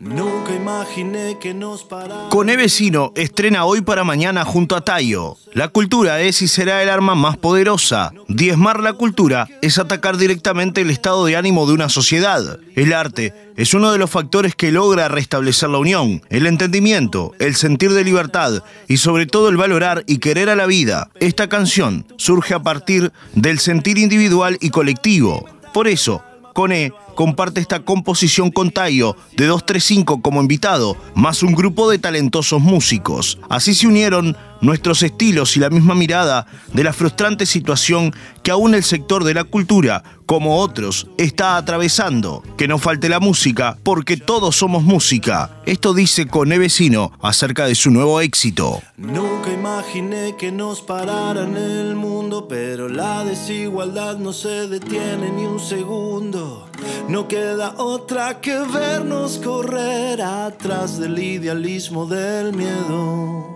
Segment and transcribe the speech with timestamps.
[0.00, 1.86] Nunca imaginé que nos.
[2.28, 5.36] Cone Vecino estrena hoy para mañana junto a Tayo.
[5.52, 8.12] La cultura es y será el arma más poderosa.
[8.28, 12.58] Diezmar la cultura es atacar directamente el estado de ánimo de una sociedad.
[12.74, 17.54] El arte es uno de los factores que logra restablecer la unión, el entendimiento, el
[17.54, 21.10] sentir de libertad y sobre todo el valorar y querer a la vida.
[21.20, 25.46] Esta canción surge a partir del sentir individual y colectivo.
[25.72, 26.22] Por eso,
[26.54, 32.62] Cone comparte esta composición con Tayo de 235 como invitado, más un grupo de talentosos
[32.62, 33.38] músicos.
[33.50, 38.74] Así se unieron nuestros estilos y la misma mirada de la frustrante situación que aún
[38.74, 42.42] el sector de la cultura, como otros, está atravesando.
[42.56, 45.62] Que no falte la música, porque todos somos música.
[45.66, 48.82] Esto dice Cone Vecino acerca de su nuevo éxito.
[48.96, 55.60] Nunca imaginé que nos pararan el mundo, pero la desigualdad no se detiene ni un
[55.60, 56.68] segundo.
[57.08, 63.54] No queda otra que vernos correr atrás del idealismo del miedo.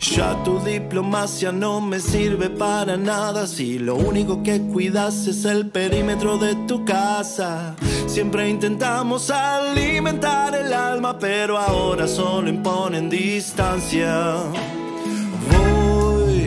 [0.00, 5.68] Ya tu diplomacia no me sirve para nada si lo único que cuidas es el
[5.68, 7.74] perímetro de tu casa.
[8.06, 14.34] Siempre intentamos alimentar el alma, pero ahora solo imponen distancia.
[15.50, 16.46] Voy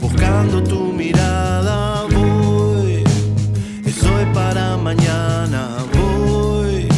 [0.00, 3.04] buscando tu mirada, voy.
[3.84, 3.98] Es
[4.32, 6.88] para mañana, voy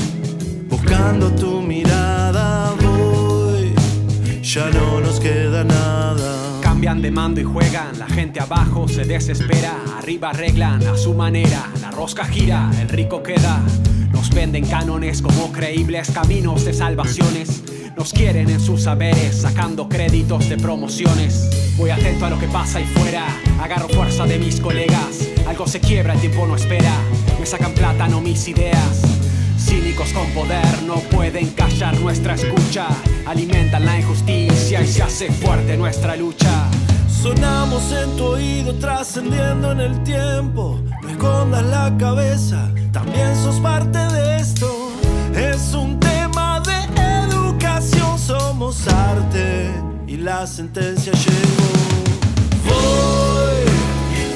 [0.68, 3.74] buscando tu mirada, voy.
[7.00, 11.90] De mando y juegan, la gente abajo se desespera, arriba arreglan a su manera, la
[11.90, 13.60] rosca gira, el rico queda.
[14.12, 17.64] Nos venden cánones como creíbles caminos de salvaciones.
[17.96, 21.74] Nos quieren en sus saberes, sacando créditos de promociones.
[21.78, 23.26] Voy atento a lo que pasa ahí fuera,
[23.60, 25.28] agarro fuerza de mis colegas.
[25.48, 26.94] Algo se quiebra, el tiempo no espera.
[27.40, 29.00] Me sacan plata, no mis ideas.
[29.58, 32.86] Cínicos con poder no pueden callar nuestra escucha.
[33.26, 36.61] Alimentan la injusticia y se hace fuerte nuestra lucha.
[37.22, 40.80] Sonamos en tu oído trascendiendo en el tiempo.
[41.02, 44.68] No escondas la cabeza, también sos parte de esto.
[45.32, 46.74] Es un tema de
[47.28, 49.70] educación, somos arte
[50.08, 51.70] y la sentencia llegó.
[52.66, 53.70] Voy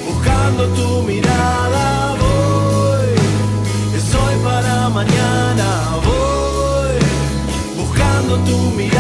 [0.09, 3.97] buscando tu mirada, voy.
[3.97, 5.69] Es hoy para mañana,
[6.05, 8.96] voy buscando tu mirada,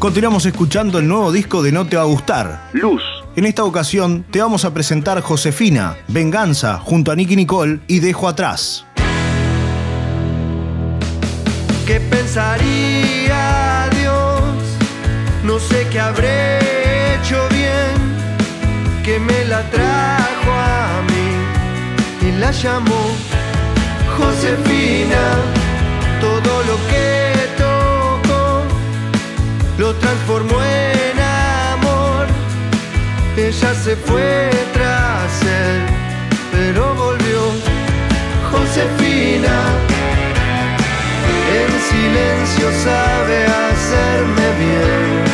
[0.00, 3.02] Continuamos escuchando el nuevo disco de No Te Va a Gustar, Luz.
[3.36, 8.26] En esta ocasión te vamos a presentar Josefina, Venganza, junto a Nicky Nicole y Dejo
[8.26, 8.86] Atrás.
[11.86, 14.40] ¿Qué pensaría Dios?
[15.44, 16.60] No sé qué habré
[17.16, 23.02] hecho bien, que me la trajo a mí y la llamó
[24.16, 25.34] Josefina.
[26.22, 27.09] Todo lo que
[29.80, 31.18] lo transformó en
[31.72, 32.26] amor.
[33.34, 35.80] Ella se fue tras él,
[36.52, 37.40] pero volvió
[38.50, 39.56] Josefina.
[41.60, 45.29] En silencio sabe hacerme bien.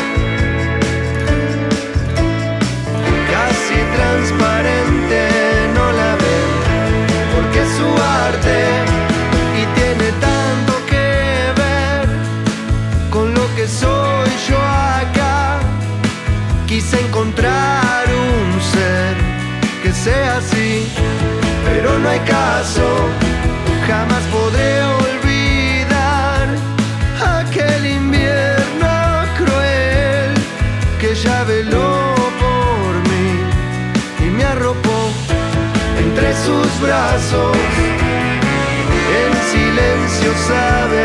[40.35, 40.96] Silencio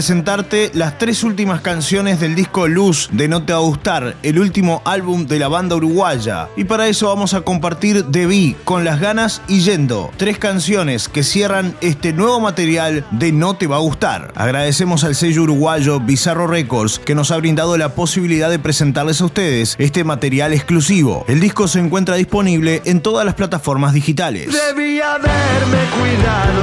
[0.00, 4.38] presentarte las tres últimas canciones del disco Luz de No Te Va a Gustar, el
[4.38, 6.48] último álbum de la banda uruguaya.
[6.56, 11.22] Y para eso vamos a compartir Debí, Con las ganas y Yendo, tres canciones que
[11.22, 14.32] cierran este nuevo material de No Te Va a Gustar.
[14.36, 19.26] Agradecemos al sello uruguayo Bizarro Records que nos ha brindado la posibilidad de presentarles a
[19.26, 21.26] ustedes este material exclusivo.
[21.28, 24.48] El disco se encuentra disponible en todas las plataformas digitales.
[24.50, 26.62] Debí haberme cuidado,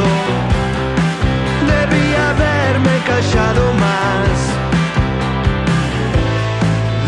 [2.30, 4.36] haberme callado más.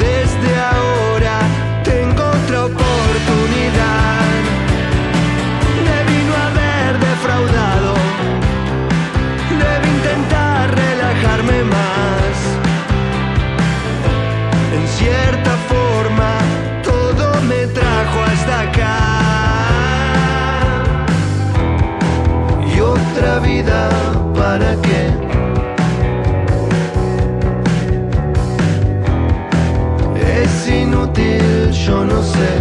[0.06, 1.38] Desde ahora
[1.84, 4.30] tengo otra oportunidad.
[5.90, 7.94] Debí no haber defraudado,
[9.64, 12.36] debí intentar relajarme más.
[14.78, 16.32] En cierta forma,
[16.84, 18.98] todo me trajo hasta acá.
[22.74, 23.90] Y otra vida,
[24.34, 24.88] ¿para qué?
[31.89, 32.59] yo no sé.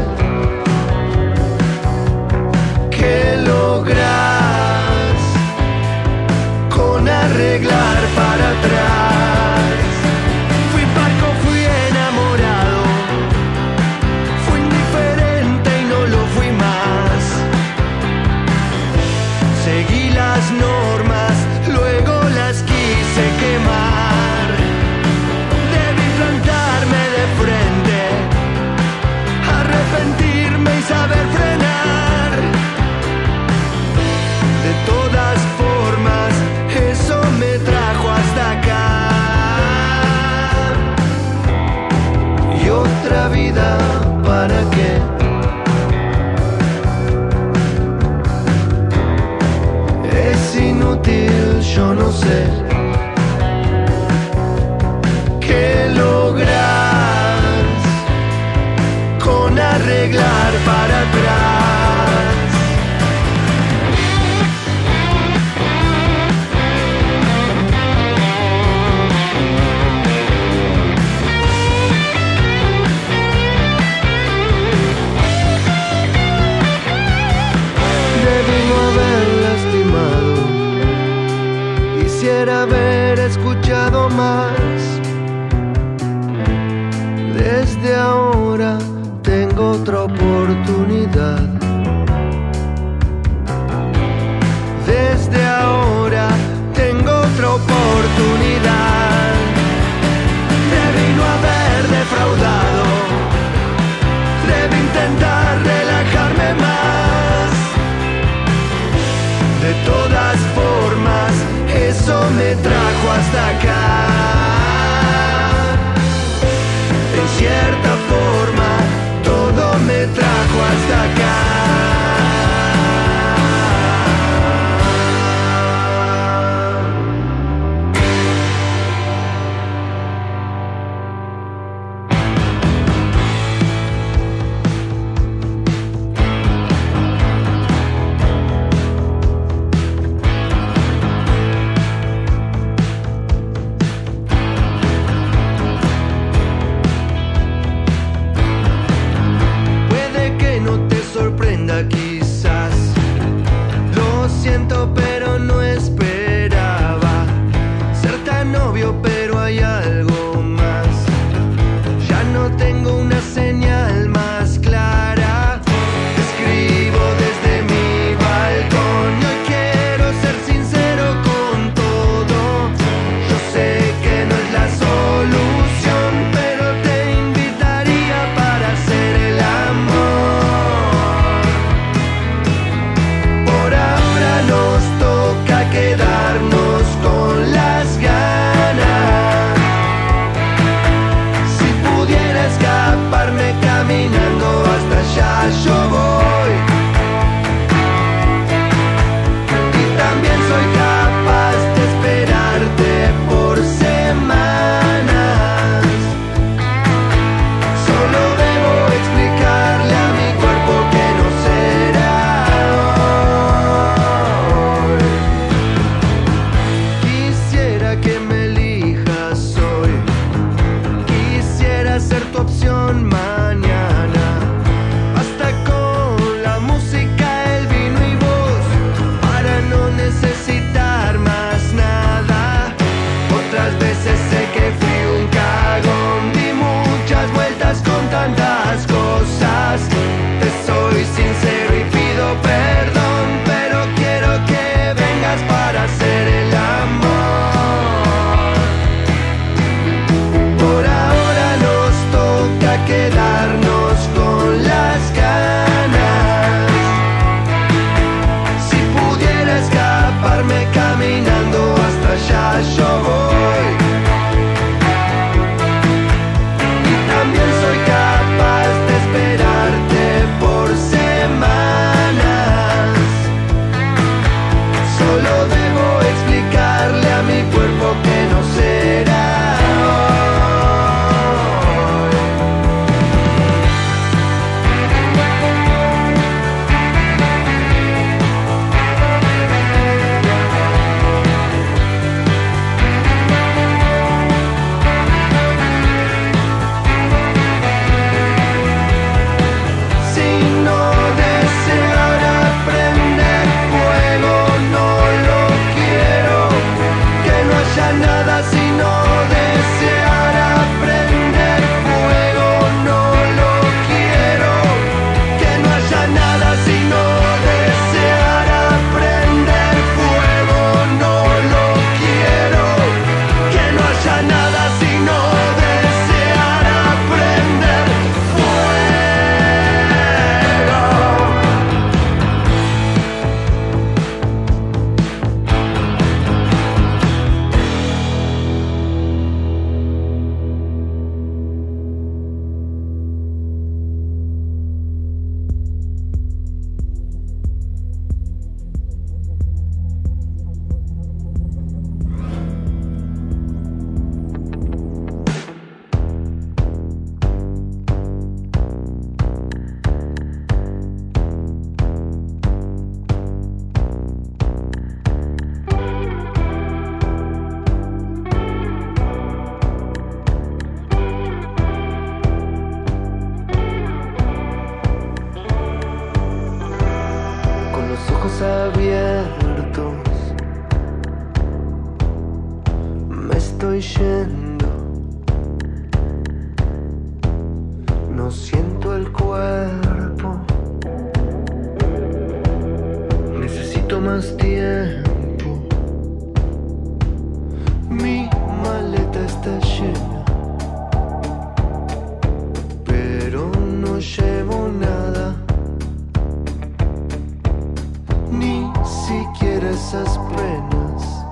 [409.78, 411.24] Esas penas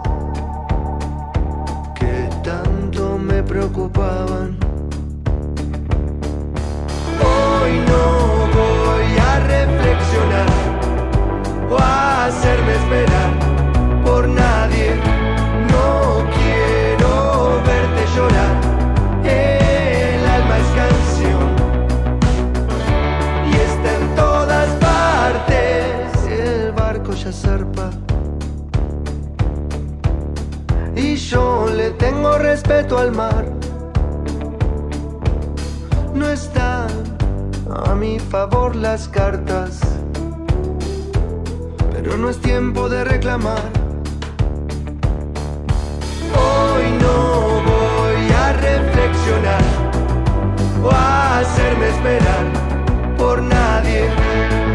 [1.98, 4.65] que tanto me preocupaban.
[32.66, 33.44] Respeto al mar.
[36.12, 36.88] No están
[37.84, 39.78] a mi favor las cartas,
[41.92, 43.62] pero no es tiempo de reclamar.
[46.34, 49.62] Hoy no voy a reflexionar
[50.82, 54.65] o a hacerme esperar por nadie.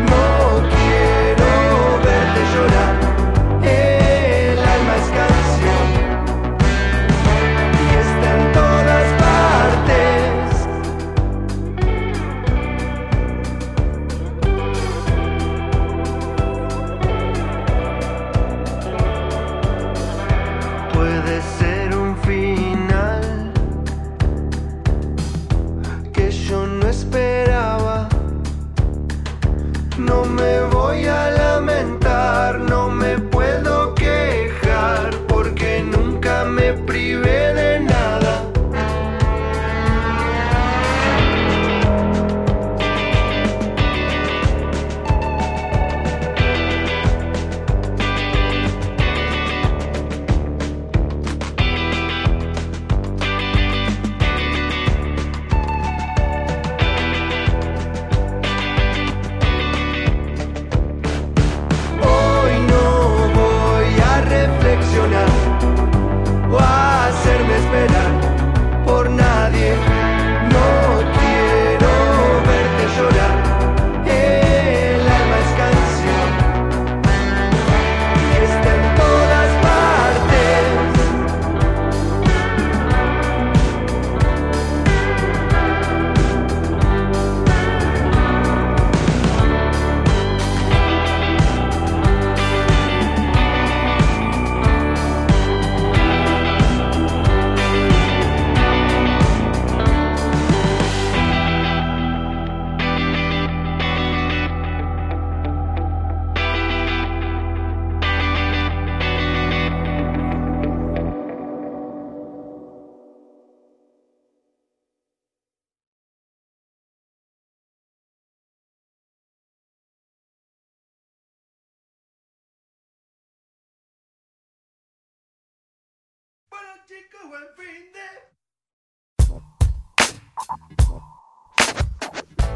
[127.23, 128.10] I've been there.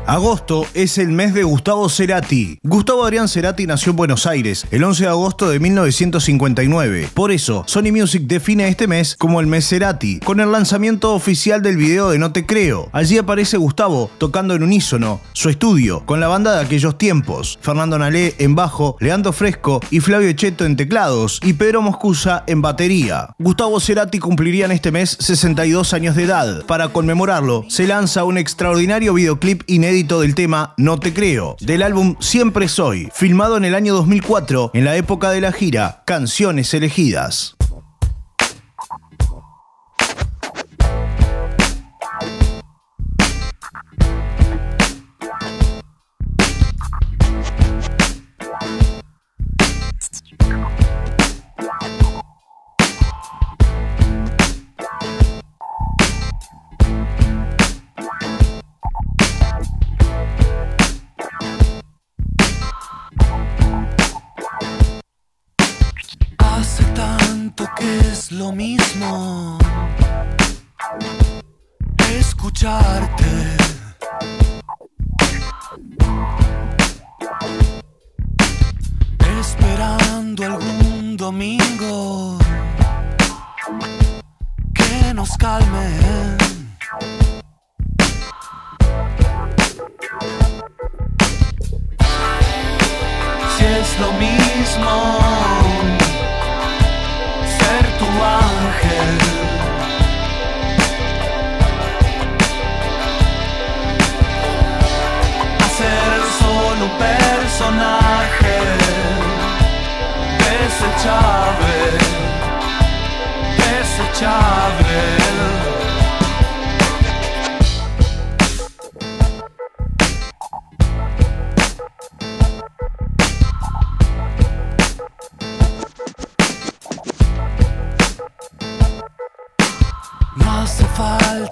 [0.08, 2.60] Agosto es el mes de Gustavo Cerati.
[2.62, 7.10] Gustavo Adrián Cerati nació en Buenos Aires el 11 de agosto de 1959.
[7.12, 11.64] Por eso, Sony Music define este mes como el mes Cerati, con el lanzamiento oficial
[11.64, 12.88] del video de No Te Creo.
[12.92, 17.58] Allí aparece Gustavo tocando en unísono su estudio con la banda de aquellos tiempos.
[17.62, 22.62] Fernando Nalé en bajo, Leandro Fresco y Flavio Cheto en teclados y Pedro Moscusa en
[22.62, 23.30] batería.
[23.40, 26.64] Gustavo Cerati cumpliría en este mes 62 años de edad.
[26.68, 32.18] Para conmemorarlo, se lanza un extraordinario videoclip inédito del tema No Te Creo, del álbum
[32.20, 37.56] Siempre Soy, filmado en el año 2004, en la época de la gira Canciones Elegidas.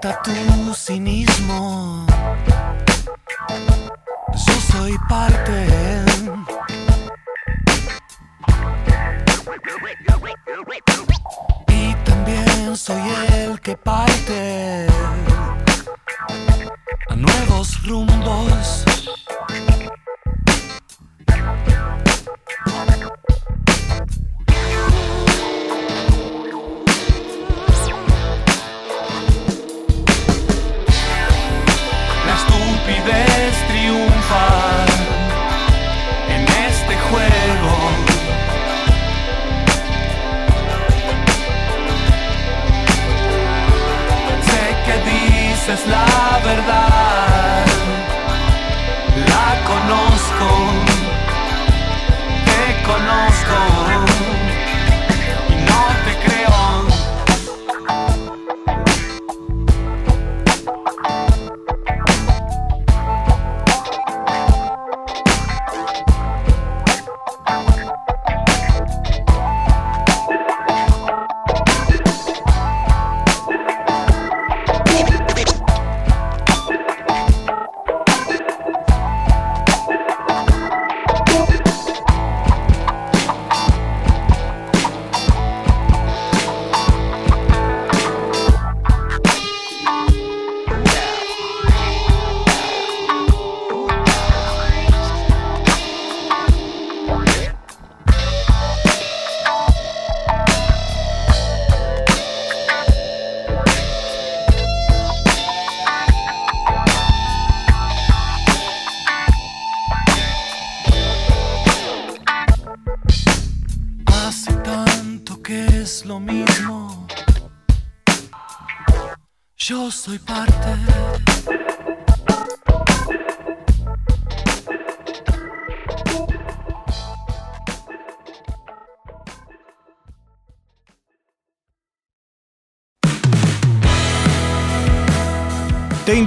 [0.04, 1.83] importa tu cinismo.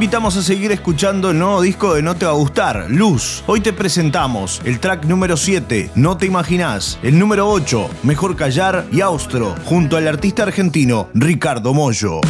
[0.06, 3.42] invitamos a seguir escuchando el nuevo disco de No Te Va a Gustar, Luz.
[3.48, 8.86] Hoy te presentamos el track número 7, No Te Imaginás, el número 8, Mejor Callar
[8.92, 12.20] y Austro, junto al artista argentino Ricardo Mollo.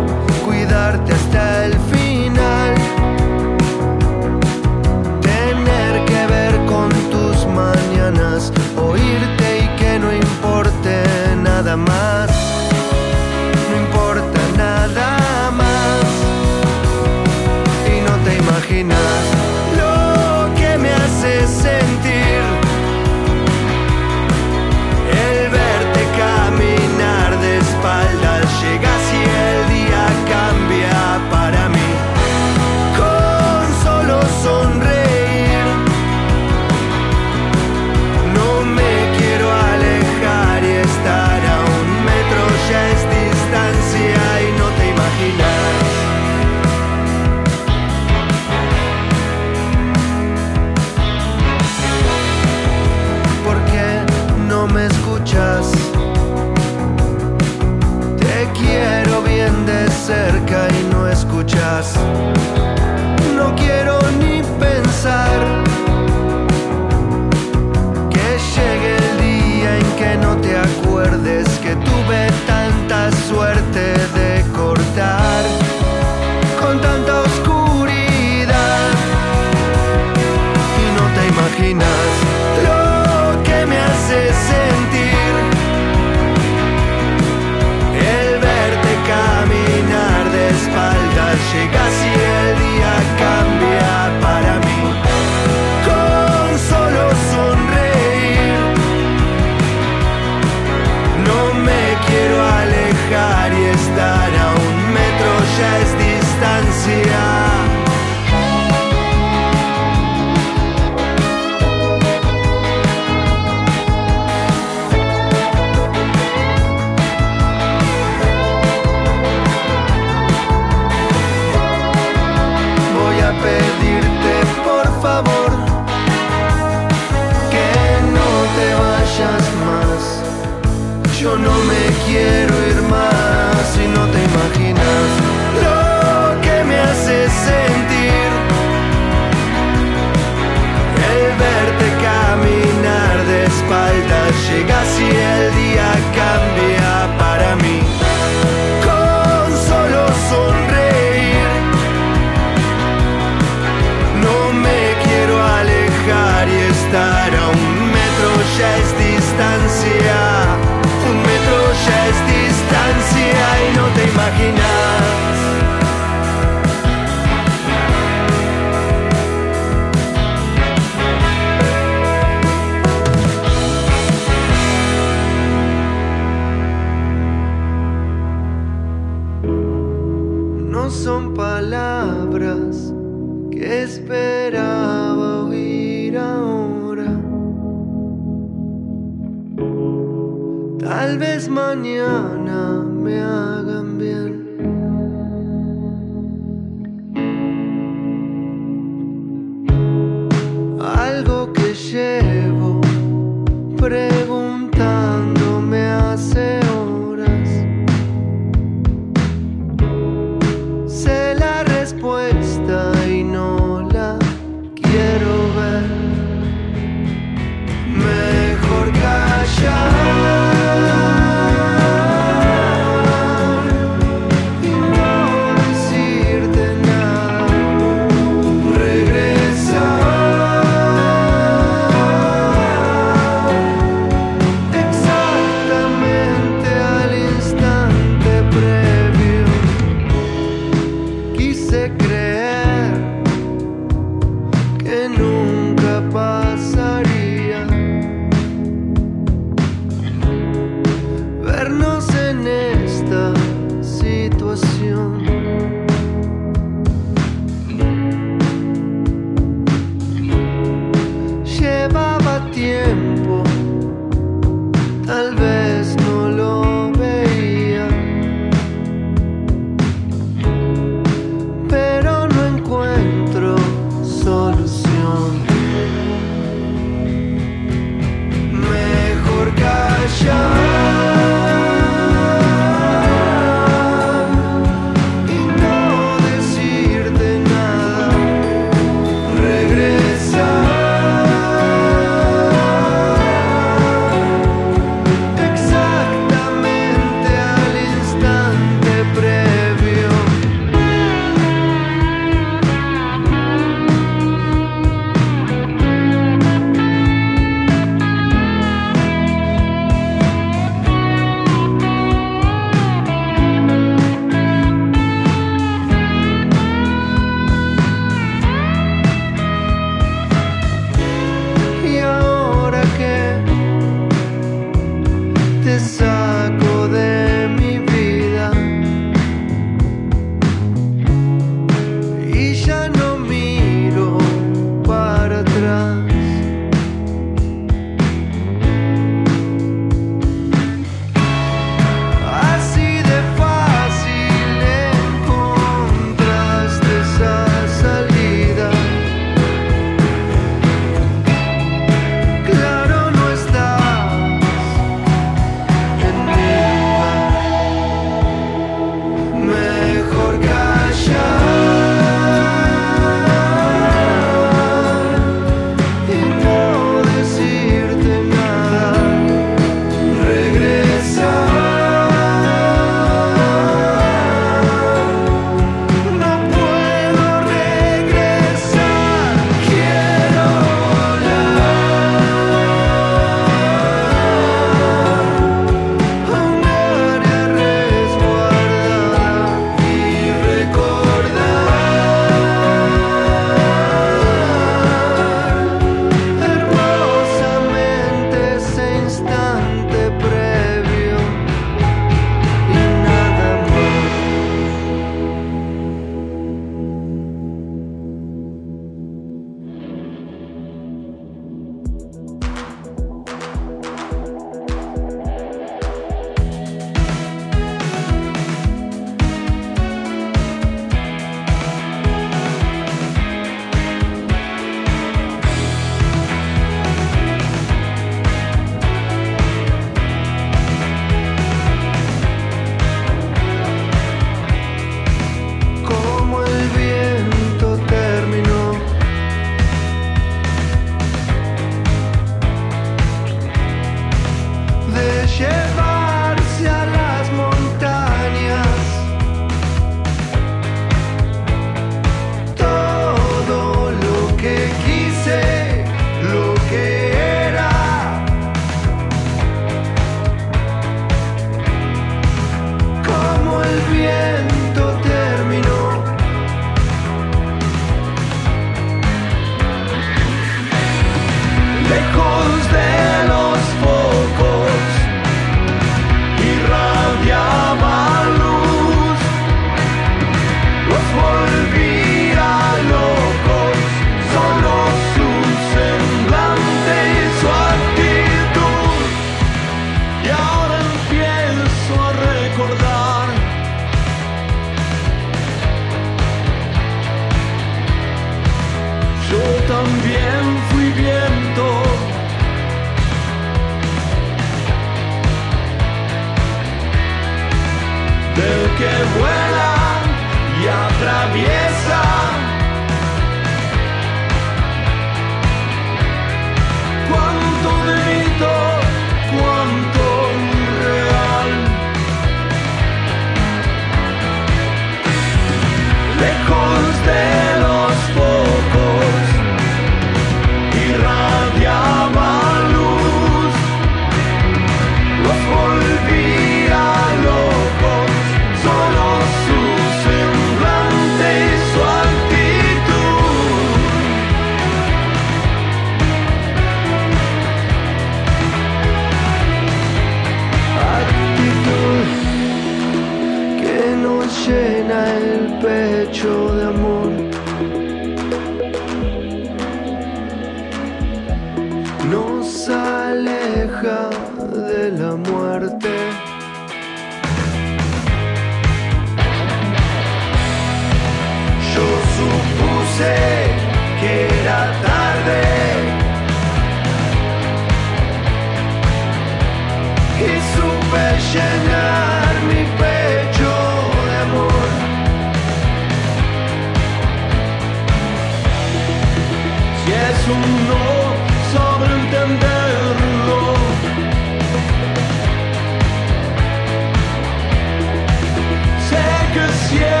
[599.73, 600.00] yeah